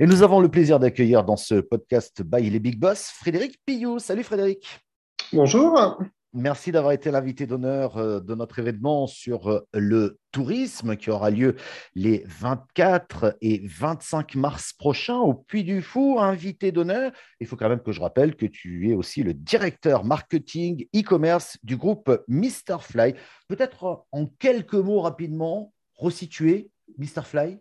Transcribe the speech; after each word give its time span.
Et 0.00 0.06
nous 0.06 0.22
avons 0.22 0.38
le 0.38 0.48
plaisir 0.48 0.78
d'accueillir 0.78 1.24
dans 1.24 1.34
ce 1.34 1.56
podcast 1.56 2.22
by 2.22 2.48
les 2.48 2.60
Big 2.60 2.78
Boss 2.78 3.10
Frédéric 3.10 3.56
Pillou. 3.66 3.98
Salut 3.98 4.22
Frédéric. 4.22 4.78
Bonjour. 5.32 5.98
Merci 6.32 6.70
d'avoir 6.70 6.92
été 6.92 7.10
l'invité 7.10 7.48
d'honneur 7.48 7.96
euh, 7.96 8.20
de 8.20 8.36
notre 8.36 8.60
événement 8.60 9.08
sur 9.08 9.48
euh, 9.50 9.66
le 9.72 10.20
tourisme 10.30 10.94
qui 10.94 11.10
aura 11.10 11.30
lieu 11.30 11.56
les 11.96 12.22
24 12.28 13.38
et 13.40 13.60
25 13.64 14.36
mars 14.36 14.72
prochains 14.72 15.18
au 15.18 15.34
Puy 15.34 15.64
du 15.64 15.82
Fou, 15.82 16.20
invité 16.20 16.70
d'honneur. 16.70 17.10
Il 17.40 17.48
faut 17.48 17.56
quand 17.56 17.68
même 17.68 17.82
que 17.82 17.90
je 17.90 18.00
rappelle 18.00 18.36
que 18.36 18.46
tu 18.46 18.90
es 18.90 18.94
aussi 18.94 19.24
le 19.24 19.34
directeur 19.34 20.04
marketing 20.04 20.86
e-commerce 20.94 21.58
du 21.64 21.76
groupe 21.76 22.22
Mr. 22.28 22.78
Fly. 22.82 23.16
Peut-être 23.48 24.06
en 24.12 24.26
quelques 24.38 24.74
mots 24.74 25.00
rapidement, 25.00 25.72
resituer 25.96 26.70
Mr. 26.98 27.22
Fly? 27.24 27.58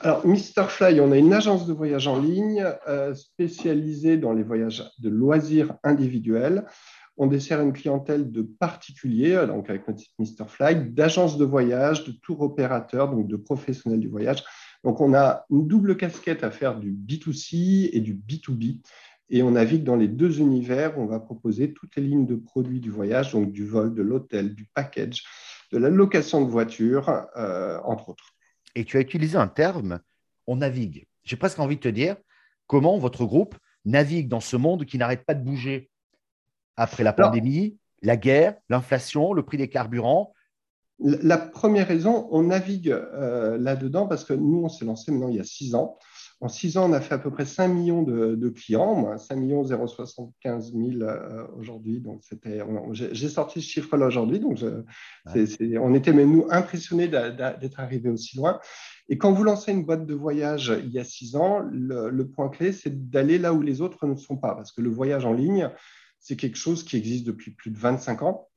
Alors, 0.00 0.26
Mr. 0.26 0.68
Fly, 0.68 1.00
on 1.00 1.12
a 1.12 1.16
une 1.16 1.32
agence 1.32 1.66
de 1.66 1.72
voyage 1.72 2.06
en 2.06 2.20
ligne 2.20 2.64
euh, 2.88 3.14
spécialisée 3.14 4.16
dans 4.16 4.32
les 4.32 4.42
voyages 4.42 4.84
de 4.98 5.08
loisirs 5.08 5.74
individuels. 5.84 6.66
On 7.16 7.26
dessert 7.26 7.62
une 7.62 7.72
clientèle 7.72 8.30
de 8.30 8.42
particuliers, 8.42 9.46
donc 9.46 9.70
avec 9.70 9.88
notre 9.88 10.00
site 10.00 10.12
Mr. 10.18 10.46
Fly, 10.48 10.90
d'agences 10.90 11.38
de 11.38 11.44
voyage, 11.44 12.04
de 12.04 12.12
tour 12.12 12.42
opérateurs, 12.42 13.10
donc 13.10 13.26
de 13.26 13.36
professionnels 13.36 14.00
du 14.00 14.08
voyage. 14.08 14.44
Donc 14.84 15.00
on 15.00 15.14
a 15.14 15.46
une 15.50 15.66
double 15.66 15.96
casquette 15.96 16.44
à 16.44 16.50
faire 16.50 16.78
du 16.78 16.92
B2C 16.92 17.90
et 17.92 18.00
du 18.00 18.14
B2B. 18.14 18.80
Et 19.30 19.42
on 19.42 19.52
navigue 19.52 19.82
dans 19.82 19.96
les 19.96 20.08
deux 20.08 20.40
univers. 20.40 20.98
On 20.98 21.06
va 21.06 21.18
proposer 21.18 21.72
toutes 21.72 21.96
les 21.96 22.02
lignes 22.02 22.26
de 22.26 22.36
produits 22.36 22.80
du 22.80 22.90
voyage, 22.90 23.32
donc 23.32 23.50
du 23.50 23.66
vol, 23.66 23.94
de 23.94 24.02
l'hôtel, 24.02 24.54
du 24.54 24.66
package, 24.66 25.24
de 25.72 25.78
la 25.78 25.88
location 25.88 26.44
de 26.44 26.50
voitures, 26.50 27.26
euh, 27.36 27.78
entre 27.84 28.10
autres. 28.10 28.35
Et 28.76 28.84
tu 28.84 28.98
as 28.98 29.00
utilisé 29.00 29.36
un 29.38 29.48
terme, 29.48 30.00
on 30.46 30.56
navigue. 30.56 31.06
J'ai 31.24 31.36
presque 31.36 31.58
envie 31.58 31.76
de 31.76 31.80
te 31.80 31.88
dire 31.88 32.16
comment 32.66 32.98
votre 32.98 33.24
groupe 33.24 33.56
navigue 33.86 34.28
dans 34.28 34.40
ce 34.40 34.56
monde 34.56 34.84
qui 34.84 34.98
n'arrête 34.98 35.24
pas 35.24 35.34
de 35.34 35.42
bouger 35.42 35.90
après 36.76 37.02
la 37.02 37.14
pandémie, 37.14 37.78
la 38.02 38.18
guerre, 38.18 38.54
l'inflation, 38.68 39.32
le 39.32 39.42
prix 39.42 39.56
des 39.56 39.70
carburants 39.70 40.34
La 40.98 41.38
première 41.38 41.88
raison, 41.88 42.28
on 42.30 42.42
navigue 42.42 42.90
euh, 42.90 43.56
là-dedans 43.56 44.06
parce 44.08 44.24
que 44.24 44.34
nous, 44.34 44.64
on 44.64 44.68
s'est 44.68 44.84
lancé 44.84 45.10
maintenant 45.10 45.28
il 45.28 45.36
y 45.36 45.40
a 45.40 45.44
six 45.44 45.74
ans. 45.74 45.98
En 46.40 46.48
six 46.48 46.76
ans, 46.76 46.90
on 46.90 46.92
a 46.92 47.00
fait 47.00 47.14
à 47.14 47.18
peu 47.18 47.30
près 47.30 47.46
5 47.46 47.68
millions 47.68 48.02
de, 48.02 48.48
clients, 48.50 49.16
5 49.16 49.36
millions 49.36 49.64
075 49.64 50.72
000 50.72 51.02
euh, 51.02 51.46
aujourd'hui. 51.56 52.00
Donc, 52.00 52.22
c'était, 52.28 52.60
j'ai 52.92 53.28
sorti 53.30 53.62
ce 53.62 53.66
chiffre-là 53.66 54.06
aujourd'hui. 54.06 54.38
Donc, 54.38 54.58
on 55.26 55.94
était 55.94 56.12
même 56.12 56.32
nous 56.32 56.46
impressionnés 56.50 57.08
d'être 57.08 57.80
arrivé 57.80 58.10
aussi 58.10 58.36
loin. 58.36 58.60
Et 59.08 59.16
quand 59.16 59.32
vous 59.32 59.44
lancez 59.44 59.72
une 59.72 59.84
boîte 59.84 60.04
de 60.04 60.14
voyage 60.14 60.74
il 60.84 60.90
y 60.90 60.98
a 60.98 61.04
six 61.04 61.36
ans, 61.36 61.60
le, 61.70 62.10
le 62.10 62.28
point 62.28 62.50
clé, 62.50 62.72
c'est 62.72 63.08
d'aller 63.08 63.38
là 63.38 63.54
où 63.54 63.62
les 63.62 63.80
autres 63.80 64.06
ne 64.06 64.16
sont 64.16 64.36
pas. 64.36 64.54
Parce 64.54 64.72
que 64.72 64.82
le 64.82 64.90
voyage 64.90 65.24
en 65.24 65.32
ligne, 65.32 65.70
c'est 66.18 66.36
quelque 66.36 66.58
chose 66.58 66.84
qui 66.84 66.96
existe 66.96 67.24
depuis 67.26 67.52
plus 67.52 67.70
de 67.70 67.78
25 67.78 68.22
ans. 68.22 68.48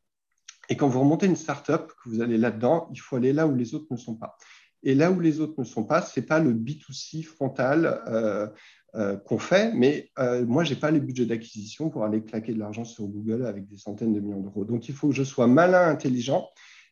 Et 0.69 0.77
quand 0.77 0.88
vous 0.88 0.99
remontez 0.99 1.25
une 1.25 1.36
startup, 1.36 1.88
que 1.88 2.09
vous 2.09 2.21
allez 2.21 2.38
là-dedans, 2.38 2.89
il 2.93 2.99
faut 2.99 3.16
aller 3.16 3.33
là 3.33 3.47
où 3.47 3.55
les 3.55 3.73
autres 3.73 3.88
ne 3.89 3.97
sont 3.97 4.16
pas. 4.16 4.38
Et 4.83 4.95
là 4.95 5.11
où 5.11 5.19
les 5.19 5.39
autres 5.39 5.55
ne 5.58 5.66
sont 5.66 5.83
pas, 5.83 6.02
ce 6.02 6.19
n'est 6.19 6.25
pas 6.25 6.39
le 6.39 6.53
B2C 6.53 7.23
frontal 7.23 8.02
euh, 8.08 8.47
euh, 8.95 9.17
qu'on 9.17 9.38
fait, 9.38 9.73
mais 9.73 10.09
euh, 10.19 10.45
moi, 10.45 10.63
je 10.63 10.73
n'ai 10.73 10.80
pas 10.80 10.91
les 10.91 10.99
budgets 10.99 11.25
d'acquisition 11.25 11.89
pour 11.89 12.03
aller 12.03 12.23
claquer 12.23 12.53
de 12.53 12.59
l'argent 12.59 12.86
sur 12.86 13.05
Google 13.05 13.45
avec 13.45 13.67
des 13.67 13.77
centaines 13.77 14.13
de 14.13 14.19
millions 14.19 14.39
d'euros. 14.39 14.66
Donc, 14.66 14.88
il 14.88 14.95
faut 14.95 15.09
que 15.09 15.16
je 15.16 15.23
sois 15.23 15.47
malin, 15.47 15.88
intelligent 15.89 16.49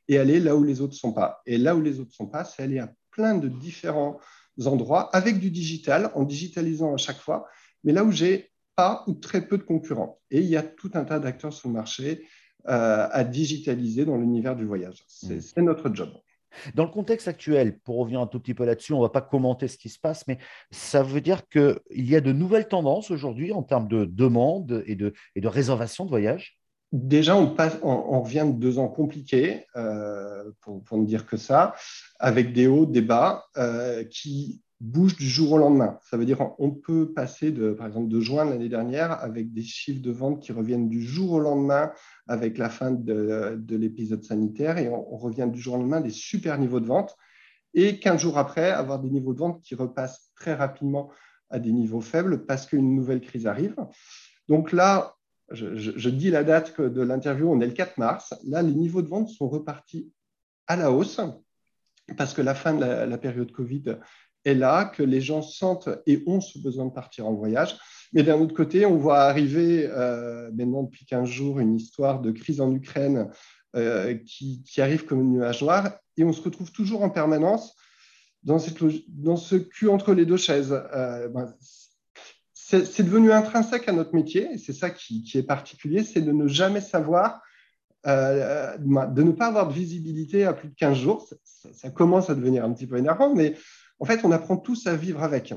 et 0.08 0.18
aller 0.18 0.40
là 0.40 0.56
où 0.56 0.64
les 0.64 0.82
autres 0.82 0.94
ne 0.94 0.98
sont 1.00 1.14
pas. 1.14 1.42
Et 1.46 1.58
là 1.58 1.76
où 1.76 1.82
les 1.82 2.00
autres 2.00 2.12
ne 2.12 2.16
sont 2.16 2.28
pas, 2.28 2.44
c'est 2.44 2.64
aller 2.64 2.80
à 2.80 2.94
plein 3.12 3.36
de 3.36 3.48
différents 3.48 4.20
endroits 4.66 5.16
avec 5.16 5.40
du 5.40 5.50
digital, 5.50 6.12
en 6.14 6.24
digitalisant 6.24 6.94
à 6.94 6.98
chaque 6.98 7.20
fois, 7.20 7.48
mais 7.84 7.94
là 7.94 8.04
où 8.04 8.12
j'ai 8.12 8.52
pas 8.76 9.04
ou 9.08 9.14
très 9.14 9.48
peu 9.48 9.58
de 9.58 9.64
concurrents. 9.64 10.20
Et 10.30 10.40
il 10.40 10.48
y 10.48 10.56
a 10.56 10.64
tout 10.64 10.92
un 10.94 11.04
tas 11.04 11.20
d'acteurs 11.20 11.54
sur 11.54 11.70
le 11.70 11.74
marché 11.74 12.28
à 12.66 13.24
digitaliser 13.24 14.04
dans 14.04 14.18
l'univers 14.18 14.56
du 14.56 14.66
voyage. 14.66 15.06
C'est 15.08 15.62
notre 15.62 15.94
job. 15.94 16.10
Dans 16.76 16.84
le 16.84 16.90
contexte 16.90 17.28
actuel, 17.28 17.80
pour 17.80 17.98
revenir 17.98 18.20
un 18.20 18.28
tout 18.28 18.40
petit 18.40 18.54
peu 18.54 18.66
là-dessus, 18.66 18.94
on 18.94 18.98
ne 18.98 19.04
va 19.04 19.10
pas 19.10 19.22
commenter 19.22 19.68
ce 19.68 19.78
qui 19.78 19.90
se 19.90 20.00
passe, 20.00 20.28
mais 20.28 20.38
ça 20.72 21.04
veut 21.04 21.22
dire 21.22 21.48
qu'il 21.48 21.80
y 21.92 22.16
a 22.16 22.22
de 22.22 22.32
nouvelles 22.32 22.68
tendances 22.68 23.12
aujourd'hui 23.12 23.52
en 23.52 23.64
termes 23.64 23.88
de 23.88 24.06
demande 24.06 24.84
et 24.86 24.96
de, 24.96 25.14
de 25.36 25.48
réservation 25.48 26.06
de 26.06 26.10
voyage 26.10 26.58
Déjà, 26.94 27.36
on, 27.36 28.22
revient 28.22 28.46
de 28.48 28.58
deux 28.58 28.80
ans 28.80 28.88
compliqués, 28.88 29.66
euh, 29.76 30.50
pour, 30.62 30.82
pour, 30.86 30.98
ne 30.98 31.06
dire 31.06 31.26
que 31.26 31.36
ça, 31.36 31.76
avec 32.18 32.54
des 32.54 32.68
hauts, 32.68 32.86
des 32.86 33.02
bas, 33.02 33.44
euh, 33.58 34.06
qui 34.06 34.62
bouge 34.80 35.16
du 35.16 35.28
jour 35.28 35.54
au 35.54 35.58
lendemain. 35.58 35.98
Ça 36.04 36.18
veut 36.18 36.26
dire 36.26 36.54
on 36.60 36.72
peut 36.72 37.12
passer, 37.14 37.52
de, 37.52 37.72
par 37.72 37.88
exemple, 37.88 38.10
de 38.10 38.20
juin 38.20 38.46
l'année 38.46 38.70
dernière 38.70 39.12
avec 39.24 39.52
des 39.52 39.64
chiffres 39.64 40.02
de 40.02 40.12
vente 40.12 40.42
qui 40.42 40.52
reviennent 40.52 40.90
du 40.90 41.02
jour 41.02 41.34
au 41.34 41.40
lendemain 41.40 41.92
avec 42.28 42.58
la 42.58 42.70
fin 42.70 42.92
de, 42.92 43.60
l'épisode 43.70 44.24
sanitaire 44.24 44.78
et 44.78 44.90
on, 44.90 45.18
revient 45.18 45.50
du 45.52 45.60
jour 45.60 45.76
au 45.76 45.78
lendemain 45.78 46.02
des 46.02 46.12
super 46.12 46.58
niveaux 46.60 46.80
de 46.80 46.86
vente. 46.86 47.16
Et 47.74 48.00
15 48.00 48.22
jours 48.22 48.38
après, 48.38 48.72
avoir 48.72 49.00
des 49.00 49.10
niveaux 49.10 49.34
de 49.34 49.40
vente 49.40 49.62
qui 49.62 49.76
repassent 49.76 50.32
très 50.36 50.54
rapidement 50.54 51.12
à 51.50 51.60
des 51.60 51.72
niveaux 51.72 52.02
faibles 52.02 52.46
parce 52.46 52.66
qu'une 52.66 52.96
nouvelle 52.96 53.22
crise 53.22 53.48
arrive. 53.48 53.76
Donc 54.48 54.72
là, 54.72 55.16
je, 55.50 56.10
dis 56.10 56.30
la 56.30 56.44
date 56.44 56.80
de 56.80 57.02
l'interview, 57.02 57.50
on 57.50 57.60
est 57.62 57.68
le 57.68 57.74
4 57.74 57.98
mars. 57.98 58.34
Là, 58.46 58.62
les 58.62 58.74
niveaux 58.74 59.02
de 59.02 59.08
vente 59.08 59.30
sont 59.30 59.48
repartis 59.48 60.12
à 60.68 60.76
la 60.76 60.92
hausse 60.92 61.22
parce 62.18 62.34
que 62.34 62.42
la 62.42 62.56
fin 62.56 62.74
de 62.74 62.86
la 62.86 63.18
période 63.18 63.52
Covid 63.52 63.98
est 64.48 64.56
là, 64.56 64.86
que 64.86 65.04
les 65.04 65.22
gens 65.22 65.42
sentent 65.42 65.90
et 66.06 66.24
ont 66.26 66.42
ce 66.42 66.60
besoin 66.60 66.86
de 66.86 66.92
partir 66.92 67.28
en 67.28 67.34
voyage. 67.34 67.78
Mais 68.14 68.24
d'un 68.24 68.40
autre 68.40 68.54
côté, 68.54 68.86
on 68.86 68.96
voit 68.96 69.20
arriver 69.20 69.88
euh, 69.92 70.50
maintenant 70.54 70.84
depuis 70.84 71.06
15 71.06 71.28
jours 71.28 71.60
une 71.60 71.76
histoire 71.76 72.22
de 72.22 72.32
crise 72.32 72.62
en 72.62 72.74
Ukraine 72.74 73.30
euh, 73.76 74.16
qui, 74.26 74.64
arrive 74.78 75.06
comme 75.06 75.20
un 75.20 75.24
nuage 75.24 75.62
noir 75.62 75.92
et 76.16 76.24
on 76.24 76.32
se 76.32 76.42
retrouve 76.42 76.72
toujours 76.72 77.04
en 77.04 77.10
permanence 77.10 77.76
dans, 78.44 78.60
cette, 78.60 78.78
dans 79.10 79.36
ce 79.36 79.56
cul 79.56 79.90
entre 79.90 80.14
les 80.14 80.26
deux 80.26 80.38
chaises. 80.38 80.72
Euh, 80.94 81.28
ben, 81.28 81.54
c'est 82.54 83.04
devenu 83.04 83.32
intrinsèque 83.32 83.88
à 83.88 83.94
notre 83.94 84.14
métier 84.14 84.58
c'est 84.58 84.74
ça 84.74 84.90
qui, 84.90 85.24
est 85.36 85.44
particulier, 85.44 86.04
c'est 86.04 86.20
de 86.20 86.34
ne 86.34 86.50
jamais 86.50 86.82
savoir, 86.82 87.42
de 88.04 89.22
ne 89.24 89.32
pas 89.32 89.48
avoir 89.48 89.70
de 89.70 89.74
visibilité 89.74 90.44
à 90.44 90.52
plus 90.52 90.68
de 90.68 90.76
15 90.76 90.98
jours. 90.98 91.30
Ça, 91.46 91.90
commence 91.92 92.30
à 92.30 92.36
devenir 92.36 92.66
un 92.66 92.74
petit 92.74 92.86
peu 92.86 92.98
énervant, 92.98 93.34
mais 93.34 93.56
en 94.00 94.06
fait, 94.06 94.24
on 94.24 94.32
apprend 94.32 94.58
tous 94.58 94.88
à 94.88 94.96
vivre 94.96 95.24
avec. 95.24 95.54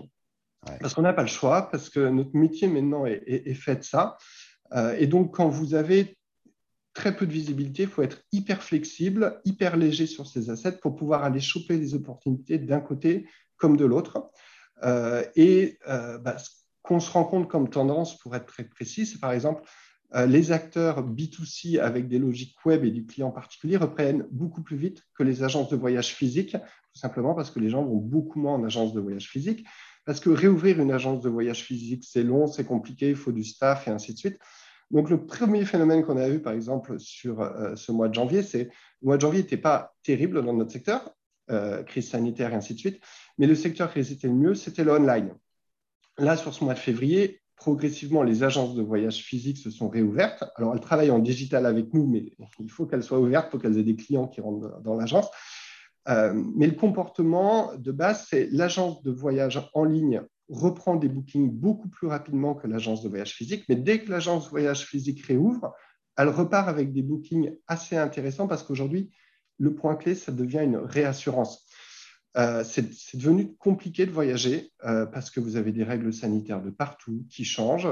Parce 0.81 0.95
qu'on 0.95 1.03
n'a 1.03 1.12
pas 1.12 1.23
le 1.23 1.28
choix, 1.28 1.71
parce 1.71 1.89
que 1.89 2.01
notre 2.01 2.37
métier 2.37 2.69
maintenant 2.69 3.06
est, 3.06 3.55
fait 3.55 3.77
de 3.77 3.83
ça. 3.83 4.19
Euh, 4.73 4.95
et 4.99 5.06
donc, 5.06 5.34
quand 5.34 5.49
vous 5.49 5.75
avez 5.75 6.19
très 6.93 7.17
peu 7.17 7.27
de 7.27 7.33
visibilité, 7.33 7.84
il 7.84 7.89
faut 7.89 8.03
être 8.03 8.23
hyper 8.33 8.62
flexible, 8.62 9.41
hyper 9.45 9.77
léger 9.77 10.06
sur 10.06 10.27
ces 10.27 10.50
assets 10.50 10.79
pour 10.83 10.97
pouvoir 10.97 11.25
aller 11.25 11.41
choper 11.41 11.79
des 11.79 11.95
opportunités 11.95 12.59
d'un 12.59 12.81
côté 12.81 13.27
comme 13.56 13.77
de 13.77 13.84
l'autre. 13.84 14.31
Euh, 14.83 15.25
et 15.37 15.79
euh, 15.89 16.19
bah, 16.19 16.37
ce 16.39 16.50
qu'on 16.83 17.00
se 17.00 17.11
rend 17.11 17.25
compte 17.25 17.49
comme 17.49 17.71
tendance, 17.71 18.19
pour 18.19 18.34
être 18.37 18.47
très 18.47 18.65
précis, 18.65 19.06
c'est 19.06 19.21
par 19.21 19.33
exemple 19.33 19.62
les 20.26 20.50
acteurs 20.50 21.06
B2C 21.09 21.78
avec 21.78 22.09
des 22.09 22.19
logiques 22.19 22.56
web 22.65 22.84
et 22.84 22.91
du 22.91 23.06
client 23.06 23.31
particulier 23.31 23.76
reprennent 23.76 24.26
beaucoup 24.32 24.62
plus 24.62 24.76
vite 24.76 25.04
que 25.15 25.22
les 25.22 25.44
agences 25.44 25.69
de 25.69 25.76
voyage 25.76 26.15
physiques 26.15 26.56
tout 26.93 27.00
simplement 27.00 27.34
parce 27.34 27.50
que 27.50 27.60
les 27.60 27.71
gens 27.71 27.84
vont 27.84 27.97
beaucoup 27.97 28.41
moins 28.41 28.54
en 28.54 28.65
agence 28.65 28.93
de 28.93 29.00
voyage 29.00 29.28
physique, 29.28 29.66
parce 30.04 30.20
que 30.20 30.31
réouvrir 30.31 30.81
une 30.81 30.91
agence 30.91 31.22
de 31.22 31.28
voyage 31.28 31.62
physique, 31.62 32.04
c'est 32.06 32.22
long, 32.22 32.47
c'est 32.47 32.65
compliqué, 32.65 33.10
il 33.10 33.16
faut 33.16 33.32
du 33.32 33.44
staff 33.44 33.87
et 33.87 33.91
ainsi 33.91 34.15
de 34.15 34.19
suite. 34.19 34.38
Donc, 34.91 35.09
le 35.09 35.25
premier 35.25 35.65
phénomène 35.65 36.04
qu'on 36.04 36.16
a 36.16 36.28
vu, 36.28 36.41
par 36.41 36.53
exemple, 36.53 36.99
sur 36.99 37.41
euh, 37.41 37.76
ce 37.76 37.93
mois 37.93 38.09
de 38.09 38.15
janvier, 38.15 38.43
c'est 38.43 38.65
le 38.65 39.06
mois 39.06 39.16
de 39.16 39.22
janvier 39.22 39.43
n'était 39.43 39.56
pas 39.56 39.94
terrible 40.03 40.44
dans 40.44 40.53
notre 40.53 40.72
secteur, 40.72 41.15
euh, 41.50 41.84
crise 41.84 42.10
sanitaire 42.10 42.53
et 42.53 42.56
ainsi 42.56 42.75
de 42.75 42.78
suite, 42.81 43.00
mais 43.38 43.47
le 43.47 43.54
secteur 43.54 43.93
qui 43.93 44.00
résistait 44.00 44.26
le 44.26 44.34
mieux, 44.34 44.54
c'était 44.54 44.82
le 44.82 44.93
online. 44.93 45.32
Là, 46.19 46.37
sur 46.37 46.52
ce 46.52 46.64
mois 46.64 46.75
de 46.75 46.79
février, 46.81 47.40
progressivement, 47.61 48.23
les 48.23 48.43
agences 48.43 48.75
de 48.75 48.83
voyage 48.83 49.23
physique 49.23 49.59
se 49.59 49.71
sont 49.71 49.89
réouvertes. 49.89 50.45
Alors, 50.57 50.75
elles 50.75 50.81
travaillent 50.81 51.11
en 51.11 51.19
digital 51.19 51.67
avec 51.67 51.93
nous, 51.93 52.07
mais 52.07 52.33
il 52.59 52.71
faut 52.71 52.87
qu'elles 52.87 53.03
soient 53.03 53.21
ouvertes 53.21 53.51
pour 53.51 53.61
qu'elles 53.61 53.79
aient 53.79 53.85
des 53.85 53.97
clients 53.97 54.27
qui 54.27 54.41
rentrent 54.41 54.81
dans 54.81 54.97
l'agence. 54.97 55.29
Euh, 56.09 56.33
mais 56.57 56.67
le 56.67 56.75
comportement 56.75 57.77
de 57.77 57.93
base, 57.93 58.27
c'est 58.29 58.49
l'agence 58.51 59.03
de 59.03 59.11
voyage 59.11 59.69
en 59.75 59.85
ligne 59.85 60.23
reprend 60.49 60.97
des 60.97 61.09
bookings 61.09 61.51
beaucoup 61.51 61.89
plus 61.89 62.09
rapidement 62.09 62.55
que 62.55 62.67
l'agence 62.67 63.03
de 63.03 63.09
voyage 63.09 63.35
physique, 63.35 63.65
mais 63.69 63.77
dès 63.77 64.01
que 64.01 64.11
l'agence 64.11 64.47
de 64.47 64.51
voyage 64.51 64.87
physique 64.87 65.25
réouvre, 65.27 65.73
elle 66.17 66.29
repart 66.29 66.69
avec 66.69 66.93
des 66.93 67.03
bookings 67.03 67.55
assez 67.69 67.97
intéressants 67.97 68.49
parce 68.49 68.62
qu'aujourd'hui, 68.62 69.11
le 69.59 69.75
point 69.75 69.95
clé, 69.95 70.15
ça 70.15 70.33
devient 70.33 70.62
une 70.65 70.77
réassurance. 70.77 71.69
Euh, 72.37 72.62
c'est 72.62 73.17
devenu 73.17 73.55
compliqué 73.56 74.06
de 74.06 74.12
voyager 74.12 74.71
euh, 74.85 75.05
parce 75.05 75.31
que 75.31 75.41
vous 75.41 75.56
avez 75.56 75.73
des 75.73 75.82
règles 75.82 76.12
sanitaires 76.12 76.62
de 76.62 76.71
partout 76.71 77.25
qui 77.29 77.44
changent. 77.44 77.88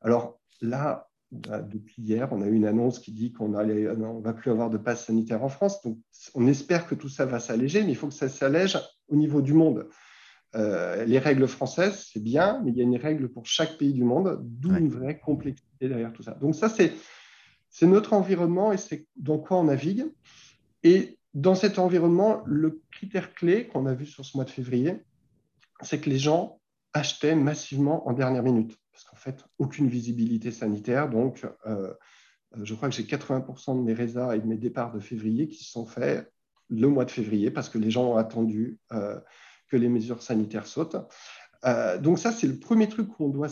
Alors 0.00 0.38
là, 0.60 1.08
bah, 1.32 1.60
depuis 1.60 2.00
hier, 2.00 2.28
on 2.32 2.40
a 2.42 2.46
eu 2.46 2.54
une 2.54 2.66
annonce 2.66 3.00
qui 3.00 3.12
dit 3.12 3.32
qu'on 3.32 3.48
ne 3.48 4.20
va 4.20 4.32
plus 4.32 4.50
avoir 4.50 4.70
de 4.70 4.78
passe 4.78 5.06
sanitaire 5.06 5.42
en 5.42 5.48
France. 5.48 5.82
Donc, 5.82 5.98
on 6.34 6.46
espère 6.46 6.86
que 6.86 6.94
tout 6.94 7.08
ça 7.08 7.26
va 7.26 7.40
s'alléger, 7.40 7.82
mais 7.82 7.90
il 7.90 7.96
faut 7.96 8.08
que 8.08 8.14
ça 8.14 8.28
s'allège 8.28 8.78
au 9.08 9.16
niveau 9.16 9.42
du 9.42 9.54
monde. 9.54 9.88
les 10.54 11.18
règles 11.18 11.46
françaises, 11.46 12.08
c'est 12.12 12.22
bien, 12.22 12.60
mais 12.64 12.72
il 12.72 12.76
y 12.76 12.80
a 12.80 12.84
une 12.84 12.96
règle 12.96 13.28
pour 13.28 13.46
chaque 13.46 13.76
pays 13.76 13.92
du 13.92 14.04
monde, 14.04 14.40
d'où 14.42 14.74
une 14.74 14.88
vraie 14.88 15.18
complexité 15.18 15.88
derrière 15.88 16.12
tout 16.12 16.22
ça. 16.22 16.32
Donc 16.40 16.54
ça, 16.54 16.68
c'est 16.68 17.86
notre 17.86 18.12
environnement 18.12 18.72
et 18.72 18.76
c'est 18.76 19.06
dans 19.16 19.38
quoi 19.38 19.58
on 19.58 19.64
navigue. 19.64 20.06
Et 20.82 21.19
dans 21.34 21.54
cet 21.54 21.78
environnement, 21.78 22.42
le 22.46 22.82
critère 22.90 23.34
clé 23.34 23.68
qu'on 23.68 23.86
a 23.86 23.94
vu 23.94 24.06
sur 24.06 24.24
ce 24.24 24.36
mois 24.36 24.44
de 24.44 24.50
février, 24.50 25.04
c'est 25.82 26.00
que 26.00 26.10
les 26.10 26.18
gens 26.18 26.60
achetaient 26.92 27.36
massivement 27.36 28.08
en 28.08 28.12
dernière 28.12 28.42
minute. 28.42 28.76
Parce 28.92 29.04
qu'en 29.04 29.16
fait, 29.16 29.44
aucune 29.58 29.88
visibilité 29.88 30.50
sanitaire. 30.50 31.08
Donc, 31.08 31.46
euh, 31.66 31.94
je 32.62 32.74
crois 32.74 32.88
que 32.88 32.94
j'ai 32.94 33.04
80% 33.04 33.76
de 33.76 33.82
mes 33.82 33.94
résas 33.94 34.34
et 34.34 34.40
de 34.40 34.46
mes 34.46 34.56
départs 34.56 34.92
de 34.92 34.98
février 34.98 35.48
qui 35.48 35.64
sont 35.64 35.86
faits 35.86 36.30
le 36.68 36.88
mois 36.88 37.04
de 37.04 37.10
février 37.10 37.50
parce 37.50 37.68
que 37.68 37.78
les 37.78 37.90
gens 37.90 38.12
ont 38.12 38.16
attendu 38.16 38.78
euh, 38.92 39.18
que 39.68 39.76
les 39.76 39.88
mesures 39.88 40.22
sanitaires 40.22 40.66
sautent. 40.66 40.96
Euh, 41.64 41.98
donc 41.98 42.18
ça, 42.18 42.32
c'est 42.32 42.48
le 42.48 42.58
premier 42.58 42.88
truc 42.88 43.08
qu'on 43.08 43.28
doit 43.28 43.48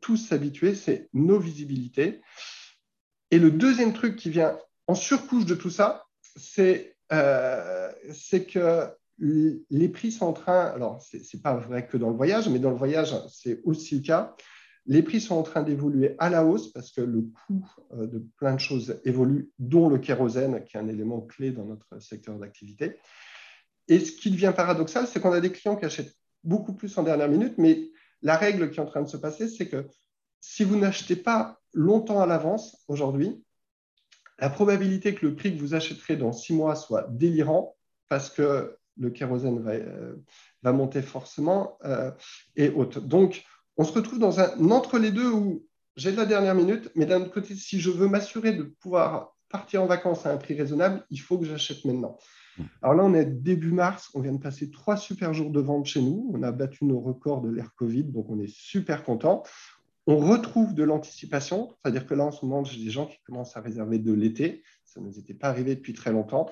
tous 0.00 0.16
s'habituer, 0.16 0.76
c'est 0.76 1.08
nos 1.12 1.40
visibilités. 1.40 2.20
Et 3.32 3.38
le 3.40 3.50
deuxième 3.50 3.92
truc 3.92 4.14
qui 4.14 4.30
vient 4.30 4.56
en 4.86 4.94
surcouche 4.94 5.44
de 5.44 5.56
tout 5.56 5.70
ça, 5.70 6.04
euh, 7.12 7.92
c'est 8.12 8.44
que 8.44 8.88
les 9.18 9.88
prix 9.88 10.12
sont 10.12 10.26
en 10.26 10.32
train, 10.32 10.66
alors 10.66 11.02
ce 11.02 11.16
n'est 11.16 11.42
pas 11.42 11.54
vrai 11.54 11.86
que 11.86 11.96
dans 11.96 12.10
le 12.10 12.16
voyage, 12.16 12.48
mais 12.48 12.58
dans 12.58 12.70
le 12.70 12.76
voyage, 12.76 13.14
c'est 13.28 13.60
aussi 13.64 13.96
le 13.96 14.02
cas. 14.02 14.34
Les 14.86 15.02
prix 15.02 15.20
sont 15.20 15.34
en 15.34 15.42
train 15.42 15.62
d'évoluer 15.62 16.16
à 16.18 16.30
la 16.30 16.44
hausse 16.44 16.72
parce 16.72 16.90
que 16.90 17.02
le 17.02 17.22
coût 17.22 17.64
euh, 17.92 18.06
de 18.06 18.24
plein 18.38 18.54
de 18.54 18.60
choses 18.60 19.00
évolue, 19.04 19.50
dont 19.58 19.88
le 19.88 19.98
kérosène, 19.98 20.64
qui 20.64 20.76
est 20.76 20.80
un 20.80 20.88
élément 20.88 21.20
clé 21.20 21.50
dans 21.50 21.66
notre 21.66 22.00
secteur 22.00 22.38
d'activité. 22.38 22.96
Et 23.88 24.00
ce 24.00 24.12
qui 24.12 24.30
devient 24.30 24.52
paradoxal, 24.56 25.06
c'est 25.06 25.20
qu'on 25.20 25.32
a 25.32 25.40
des 25.40 25.52
clients 25.52 25.76
qui 25.76 25.84
achètent 25.84 26.14
beaucoup 26.44 26.72
plus 26.72 26.96
en 26.96 27.02
dernière 27.02 27.28
minute, 27.28 27.54
mais 27.58 27.90
la 28.22 28.36
règle 28.36 28.70
qui 28.70 28.78
est 28.78 28.82
en 28.82 28.86
train 28.86 29.02
de 29.02 29.08
se 29.08 29.16
passer, 29.16 29.48
c'est 29.48 29.68
que 29.68 29.86
si 30.40 30.64
vous 30.64 30.76
n'achetez 30.76 31.16
pas 31.16 31.60
longtemps 31.74 32.20
à 32.20 32.26
l'avance 32.26 32.82
aujourd'hui, 32.88 33.44
la 34.40 34.50
probabilité 34.50 35.14
que 35.14 35.26
le 35.26 35.34
prix 35.34 35.54
que 35.54 35.60
vous 35.60 35.74
achèterez 35.74 36.16
dans 36.16 36.32
six 36.32 36.54
mois 36.54 36.74
soit 36.74 37.06
délirant, 37.10 37.76
parce 38.08 38.30
que 38.30 38.76
le 38.98 39.10
kérosène 39.10 39.60
va, 39.60 39.72
euh, 39.72 40.16
monter 40.64 41.02
forcément, 41.02 41.78
euh, 41.84 42.10
est 42.56 42.70
haute. 42.70 42.98
Donc, 42.98 43.44
on 43.76 43.84
se 43.84 43.92
retrouve 43.92 44.18
dans 44.18 44.40
un 44.40 44.70
entre 44.70 44.98
les 44.98 45.10
deux 45.10 45.30
où 45.30 45.66
j'ai 45.96 46.12
de 46.12 46.16
la 46.16 46.26
dernière 46.26 46.54
minute, 46.54 46.90
mais 46.94 47.06
d'un 47.06 47.20
autre 47.20 47.32
côté, 47.32 47.54
si 47.54 47.80
je 47.80 47.90
veux 47.90 48.08
m'assurer 48.08 48.52
de 48.52 48.62
pouvoir 48.62 49.36
partir 49.48 49.82
en 49.82 49.86
vacances 49.86 50.26
à 50.26 50.32
un 50.32 50.36
prix 50.36 50.54
raisonnable, 50.54 51.04
il 51.10 51.20
faut 51.20 51.38
que 51.38 51.44
j'achète 51.44 51.84
maintenant. 51.84 52.18
Alors 52.82 52.94
là, 52.94 53.04
on 53.04 53.14
est 53.14 53.24
début 53.24 53.72
mars, 53.72 54.10
on 54.14 54.20
vient 54.20 54.32
de 54.32 54.40
passer 54.40 54.70
trois 54.70 54.96
super 54.96 55.32
jours 55.32 55.50
de 55.50 55.60
vente 55.60 55.86
chez 55.86 56.02
nous. 56.02 56.30
On 56.34 56.42
a 56.42 56.52
battu 56.52 56.84
nos 56.84 57.00
records 57.00 57.40
de 57.40 57.48
l'ère 57.48 57.74
Covid, 57.74 58.04
donc 58.04 58.28
on 58.28 58.38
est 58.38 58.52
super 58.52 59.02
content 59.02 59.42
on 60.06 60.16
retrouve 60.16 60.74
de 60.74 60.82
l'anticipation, 60.82 61.74
c'est-à-dire 61.82 62.06
que 62.06 62.14
là, 62.14 62.24
en 62.24 62.32
ce 62.32 62.44
moment, 62.44 62.64
j'ai 62.64 62.82
des 62.82 62.90
gens 62.90 63.06
qui 63.06 63.18
commencent 63.24 63.56
à 63.56 63.60
réserver 63.60 63.98
de 63.98 64.12
l'été. 64.12 64.62
Ça 64.84 65.00
ne 65.00 65.06
nous 65.06 65.18
était 65.18 65.34
pas 65.34 65.48
arrivé 65.48 65.74
depuis 65.74 65.92
très 65.92 66.10
longtemps. 66.10 66.50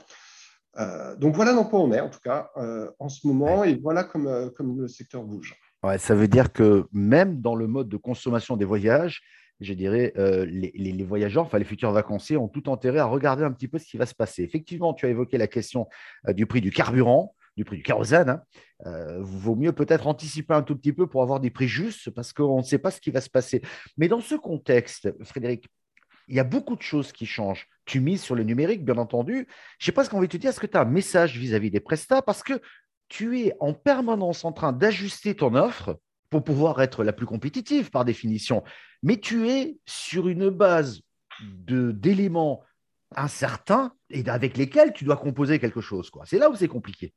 Euh, 0.79 1.17
donc 1.17 1.35
voilà 1.35 1.55
dans 1.55 1.65
quoi 1.65 1.81
on 1.81 1.93
est, 1.93 2.01
en 2.01 2.11
tout 2.11 2.21
cas, 2.21 2.51
euh, 2.57 2.91
en 2.99 3.09
ce 3.09 3.27
moment, 3.27 3.65
et 3.65 3.75
voilà 3.75 4.05
comme, 4.05 4.27
euh, 4.27 4.51
comme 4.51 4.81
le 4.81 4.87
secteur 4.87 5.25
bouge. 5.25 5.55
Ouais, 5.83 5.99
ça 5.99 6.15
veut 6.15 6.29
dire 6.29 6.53
que 6.53 6.87
même 6.93 7.41
dans 7.41 7.55
le 7.55 7.67
mode 7.67 7.89
de 7.89 7.97
consommation 7.97 8.57
des 8.57 8.65
voyages, 8.65 9.23
je 9.61 9.75
dirais, 9.75 10.13
les, 10.17 10.71
les, 10.73 11.05
voyageurs, 11.05 11.45
enfin 11.45 11.59
les 11.59 11.65
futurs 11.65 11.91
vacanciers, 11.91 12.37
ont 12.37 12.47
tout 12.47 12.71
intérêt 12.71 13.01
à 13.01 13.07
regarder 13.07 13.43
un 13.43 13.51
petit 13.51 13.67
peu 13.67 13.79
ce 13.79 13.87
qui 13.87 13.97
va 13.97 14.07
se 14.07 14.15
passer. 14.15 14.45
Effectivement, 14.45 14.95
tu 14.95 15.05
as 15.05 15.09
évoqué 15.09 15.37
la 15.37 15.49
question 15.49 15.89
du 16.29 16.47
prix 16.47 16.61
du 16.61 16.71
carburant 16.71 17.35
du 17.59 17.65
prix 17.65 17.77
du 17.77 17.83
kérosène, 17.83 18.29
hein, 18.31 18.43
euh, 18.87 19.19
vaut 19.21 19.57
mieux 19.57 19.73
peut-être 19.73 20.07
anticiper 20.07 20.55
un 20.55 20.63
tout 20.63 20.77
petit 20.77 20.93
peu 20.93 21.09
pour 21.09 21.23
avoir 21.23 21.41
des 21.41 21.51
prix 21.51 21.67
justes 21.67 22.11
parce 22.11 22.33
qu'on 22.33 22.59
ne 22.59 22.63
sait 22.63 22.79
pas 22.79 22.93
ce 22.93 23.01
qui 23.01 23.11
va 23.11 23.21
se 23.21 23.29
passer. 23.29 23.61
Mais 23.97 24.07
dans 24.07 24.21
ce 24.21 24.37
contexte, 24.37 25.13
Frédéric, 25.25 25.67
il 26.29 26.37
y 26.37 26.41
a 26.41 26.45
beaucoup 26.45 26.77
de 26.77 26.83
choses 26.83 27.11
qui 27.11 27.27
changent. 27.27 27.67
Tu 27.85 28.01
mises 28.01 28.23
sur 28.23 28.37
le 28.37 28.45
numérique, 28.45 28.85
bien 28.85 28.97
entendu. 28.97 29.49
Je 29.79 29.83
ne 29.83 29.87
sais 29.87 29.93
pas 29.93 30.05
ce 30.05 30.11
qu'on 30.11 30.21
va 30.21 30.29
te 30.29 30.37
dire. 30.37 30.51
Est-ce 30.51 30.61
que 30.61 30.67
tu 30.67 30.77
as 30.77 30.83
un 30.83 30.85
message 30.85 31.37
vis-à-vis 31.37 31.71
des 31.71 31.81
prestats? 31.81 32.23
Parce 32.23 32.45
que 32.45 32.61
tu 33.09 33.41
es 33.41 33.55
en 33.59 33.75
permanence 33.75 34.45
en 34.45 34.53
train 34.53 34.73
d'ajuster 34.73 35.35
ton 35.35 35.55
offre 35.57 35.99
pour 36.31 36.45
pouvoir 36.45 36.81
être 36.81 37.03
la 37.03 37.13
plus 37.13 37.27
compétitive 37.27 37.91
par 37.91 38.05
définition. 38.05 38.63
Mais 39.03 39.17
tu 39.17 39.49
es 39.49 39.79
sur 39.87 40.29
une 40.29 40.51
base 40.51 41.01
d'éléments 41.43 42.63
incertains 43.17 43.93
et 44.11 44.29
avec 44.29 44.57
lesquels 44.57 44.93
tu 44.93 45.05
dois 45.05 45.17
composer 45.17 45.59
quelque 45.59 45.81
chose. 45.81 46.11
C'est 46.25 46.39
là 46.39 46.51
où 46.51 46.55
c'est 46.55 46.69
compliqué. 46.69 47.15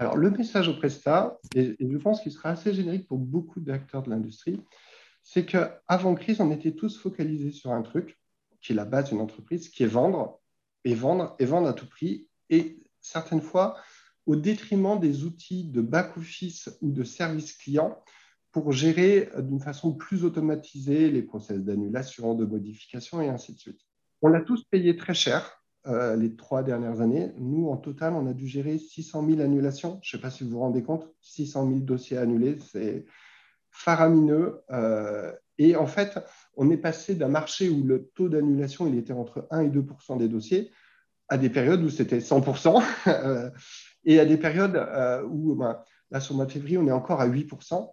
Alors, 0.00 0.16
le 0.16 0.30
message 0.30 0.66
au 0.66 0.72
Presta, 0.72 1.38
et, 1.54 1.76
je 1.78 1.98
pense 1.98 2.22
qu'il 2.22 2.32
sera 2.32 2.48
assez 2.48 2.72
générique 2.72 3.06
pour 3.06 3.18
beaucoup 3.18 3.60
d'acteurs 3.60 4.02
de 4.02 4.08
l'industrie, 4.08 4.58
c'est 5.22 5.44
qu'avant 5.44 6.14
crise, 6.14 6.40
on 6.40 6.50
était 6.50 6.72
tous 6.72 6.98
focalisés 6.98 7.50
sur 7.50 7.70
un 7.72 7.82
truc 7.82 8.18
qui 8.62 8.72
est 8.72 8.74
la 8.74 8.86
base 8.86 9.10
d'une 9.10 9.20
entreprise, 9.20 9.68
qui 9.68 9.82
est 9.82 9.86
vendre, 9.86 10.40
et 10.86 10.94
vendre, 10.94 11.36
et 11.38 11.44
vendre 11.44 11.68
à 11.68 11.74
tout 11.74 11.86
prix, 11.86 12.30
et 12.48 12.82
certaines 13.02 13.42
fois 13.42 13.76
au 14.24 14.36
détriment 14.36 14.98
des 14.98 15.24
outils 15.24 15.64
de 15.64 15.82
back-office 15.82 16.70
ou 16.80 16.92
de 16.92 17.04
service 17.04 17.52
client 17.52 18.02
pour 18.52 18.72
gérer 18.72 19.28
d'une 19.36 19.60
façon 19.60 19.92
plus 19.92 20.24
automatisée 20.24 21.10
les 21.10 21.22
process 21.22 21.60
d'annulation, 21.60 22.34
de 22.34 22.46
modification 22.46 23.20
et 23.20 23.28
ainsi 23.28 23.52
de 23.52 23.58
suite. 23.58 23.80
On 24.22 24.28
l'a 24.28 24.40
tous 24.40 24.64
payé 24.64 24.96
très 24.96 25.14
cher 25.14 25.59
euh, 25.86 26.14
les 26.14 26.36
trois 26.36 26.62
dernières 26.62 27.00
années. 27.00 27.32
Nous, 27.38 27.70
en 27.70 27.78
total, 27.78 28.12
on 28.12 28.26
a 28.26 28.34
dû 28.34 28.46
gérer 28.46 28.76
600 28.76 29.26
000 29.26 29.40
annulations. 29.40 29.98
Je 30.02 30.14
ne 30.14 30.18
sais 30.18 30.22
pas 30.22 30.30
si 30.30 30.44
vous 30.44 30.50
vous 30.50 30.58
rendez 30.58 30.82
compte, 30.82 31.08
600 31.22 31.68
000 31.68 31.80
dossiers 31.80 32.18
annulés, 32.18 32.58
c'est 32.70 33.06
faramineux. 33.70 34.60
Euh, 34.70 35.32
et 35.56 35.76
en 35.76 35.86
fait, 35.86 36.18
on 36.54 36.70
est 36.70 36.76
passé 36.76 37.14
d'un 37.14 37.28
marché 37.28 37.70
où 37.70 37.82
le 37.82 38.10
taux 38.14 38.28
d'annulation 38.28 38.88
il 38.88 38.98
était 38.98 39.14
entre 39.14 39.46
1 39.50 39.62
et 39.62 39.68
2% 39.70 40.18
des 40.18 40.28
dossiers 40.28 40.70
à 41.30 41.38
des 41.38 41.48
périodes 41.48 41.82
où 41.82 41.88
c'était 41.88 42.20
100 42.20 42.44
euh, 43.06 43.50
et 44.04 44.20
à 44.20 44.26
des 44.26 44.36
périodes 44.36 44.76
où, 45.30 45.54
ben, 45.54 45.82
là, 46.10 46.20
sur 46.20 46.34
le 46.34 46.36
mois 46.36 46.46
de 46.46 46.52
février, 46.52 46.76
on 46.76 46.86
est 46.86 46.92
encore 46.92 47.22
à 47.22 47.28
8% 47.28 47.90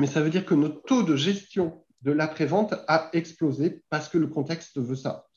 Mais 0.00 0.08
ça 0.08 0.20
veut 0.20 0.30
dire 0.30 0.44
que 0.44 0.54
notre 0.54 0.82
taux 0.82 1.04
de 1.04 1.14
gestion 1.14 1.84
de 2.02 2.10
l'après-vente 2.10 2.74
a 2.88 3.08
explosé 3.12 3.82
parce 3.88 4.08
que 4.08 4.18
le 4.18 4.26
contexte 4.26 4.78
veut 4.78 4.96
ça. 4.96 5.28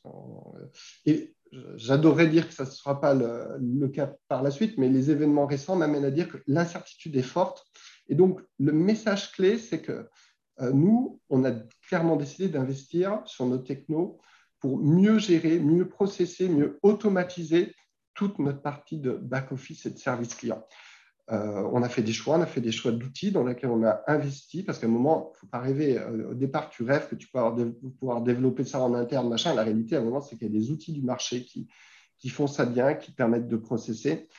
Et 1.06 1.37
J'adorerais 1.76 2.28
dire 2.28 2.48
que 2.48 2.54
ça 2.54 2.66
ne 2.66 2.70
sera 2.70 3.00
pas 3.00 3.14
le, 3.14 3.88
cas 3.88 4.14
par 4.28 4.44
la 4.44 4.52
suite, 4.52 4.78
mais 4.78 4.90
les 4.90 5.12
événements 5.12 5.46
récents 5.46 5.76
m'amènent 5.76 6.06
à 6.06 6.12
dire 6.12 6.30
que 6.30 6.38
l'incertitude 6.48 7.16
est 7.16 7.22
forte. 7.22 7.66
Et 8.10 8.16
donc, 8.16 8.42
le 8.60 8.72
message 8.72 9.32
clé, 9.32 9.58
c'est 9.58 9.82
que 9.82 10.08
euh, 10.60 10.72
nous, 10.72 11.20
on 11.30 11.46
a 11.46 11.52
clairement 11.88 12.16
décidé 12.16 12.50
d'investir 12.50 13.22
sur 13.26 13.46
nos 13.46 13.58
technos 13.58 14.20
pour 14.60 14.80
mieux 14.80 15.20
gérer, 15.20 15.60
mieux 15.60 15.88
processer, 15.88 16.50
mieux 16.50 16.80
automatiser 16.82 17.74
toute 18.14 18.40
notre 18.40 18.62
partie 18.62 18.98
de 18.98 19.12
back-office 19.12 19.86
et 19.86 19.92
de 19.92 20.00
service 20.00 20.34
client. 20.34 20.66
Euh, 21.30 21.70
on 21.74 21.84
a 21.84 21.90
fait 21.90 22.04
des 22.04 22.14
choix, 22.14 22.38
on 22.38 22.42
a 22.42 22.46
fait 22.46 22.62
des 22.62 22.72
choix 22.72 22.92
d'outils 22.92 23.32
dans 23.32 23.44
lesquels 23.44 23.70
on 23.70 23.84
a 23.84 24.02
investi, 24.08 24.64
parce 24.64 24.80
qu'à 24.80 24.88
un 24.88 24.90
moment, 24.90 25.32
il 25.32 25.34
ne 25.34 25.40
faut 25.40 25.48
pas 25.48 25.60
rêver. 25.60 25.98
Euh, 25.98 26.32
au 26.32 26.34
départ, 26.34 26.70
tu 26.70 26.84
rêves 26.84 27.10
que 27.10 27.16
tu 27.16 27.28
peux 27.28 27.40
pouvoir 28.00 28.22
développer 28.22 28.64
ça 28.64 28.80
en 28.80 28.94
interne, 28.94 29.28
machin. 29.28 29.54
La 29.54 29.64
réalité, 29.64 29.98
à 29.98 30.00
un 30.00 30.04
moment, 30.04 30.22
c'est 30.22 30.38
qu'il 30.38 30.48
y 30.48 30.56
a 30.56 30.60
des 30.60 30.72
outils 30.72 30.94
du 30.94 31.02
marché 31.02 31.44
qui, 31.44 31.68
font 32.30 32.48
ça 32.48 32.66
bien, 32.66 32.94
qui 32.94 33.12
permettent 33.12 33.50
de 33.50 33.58
processer. 33.58 34.30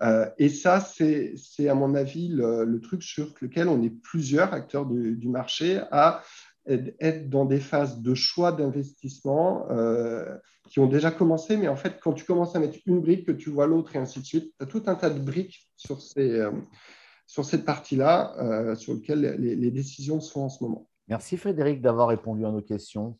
Euh, 0.00 0.28
et 0.36 0.48
ça, 0.48 0.80
c'est, 0.80 1.36
à 1.68 1.74
mon 1.74 1.94
avis 1.94 2.28
le, 2.28 2.80
truc 2.80 3.04
sur 3.04 3.32
lequel 3.40 3.68
on 3.68 3.80
est 3.82 3.90
plusieurs 3.90 4.52
acteurs 4.52 4.86
du, 4.86 5.16
du 5.16 5.28
marché 5.28 5.80
à 5.92 6.22
être 6.66 7.28
dans 7.28 7.44
des 7.44 7.60
phases 7.60 8.00
de 8.00 8.14
choix 8.14 8.52
d'investissement 8.52 9.66
euh, 9.70 10.36
qui 10.70 10.80
ont 10.80 10.86
déjà 10.86 11.10
commencé, 11.10 11.56
mais 11.56 11.68
en 11.68 11.76
fait, 11.76 11.98
quand 12.00 12.12
tu 12.12 12.24
commences 12.24 12.54
à 12.54 12.60
mettre 12.60 12.78
une 12.86 13.00
brique, 13.00 13.26
que 13.26 13.32
tu 13.32 13.50
vois 13.50 13.66
l'autre 13.66 13.96
et 13.96 13.98
ainsi 13.98 14.20
de 14.20 14.24
suite, 14.24 14.54
tu 14.58 14.64
as 14.64 14.66
tout 14.66 14.82
un 14.86 14.94
tas 14.94 15.10
de 15.10 15.18
briques 15.18 15.68
sur, 15.76 16.00
ces, 16.00 16.30
euh, 16.30 16.52
sur 17.26 17.44
cette 17.44 17.64
partie-là 17.64 18.36
euh, 18.38 18.74
sur 18.74 18.94
lesquelles 18.94 19.36
les, 19.38 19.56
les 19.56 19.70
décisions 19.70 20.20
sont 20.20 20.42
en 20.42 20.48
ce 20.48 20.62
moment. 20.62 20.88
Merci 21.08 21.36
Frédéric 21.36 21.82
d'avoir 21.82 22.08
répondu 22.08 22.46
à 22.46 22.50
nos 22.50 22.62
questions. 22.62 23.10